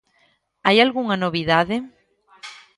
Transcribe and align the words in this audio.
Hai 0.67 0.77
algunha 0.79 1.15
novidade? 1.23 1.75